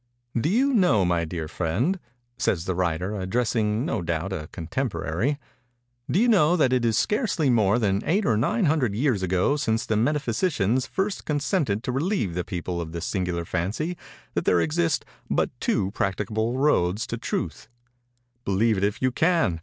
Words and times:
"Do 0.35 0.49
you 0.49 0.73
know, 0.73 1.05
my 1.05 1.25
dear 1.25 1.47
friend," 1.47 1.99
says 2.39 2.65
the 2.65 2.73
writer, 2.73 3.13
addressing, 3.13 3.85
no 3.85 4.01
doubt, 4.01 4.33
a 4.33 4.49
contemporary—"Do 4.51 6.17
you 6.19 6.27
know 6.27 6.55
that 6.57 6.73
it 6.73 6.83
is 6.83 6.97
scarcely 6.97 7.51
more 7.51 7.77
than 7.77 8.01
eight 8.05 8.25
or 8.25 8.35
nine 8.35 8.65
hundred 8.65 8.95
years 8.95 9.21
ago 9.21 9.57
since 9.57 9.85
the 9.85 9.95
metaphysicians 9.95 10.87
first 10.87 11.23
consented 11.23 11.83
to 11.83 11.91
relieve 11.91 12.33
the 12.33 12.43
people 12.43 12.81
of 12.81 12.93
the 12.93 12.99
singular 13.01 13.45
fancy 13.45 13.95
that 14.33 14.45
there 14.45 14.59
exist 14.59 15.05
but 15.29 15.51
two 15.59 15.91
practicable 15.91 16.57
roads 16.57 17.05
to 17.05 17.15
Truth? 17.15 17.67
Believe 18.43 18.79
it 18.79 18.83
if 18.83 19.03
you 19.03 19.11
can! 19.11 19.59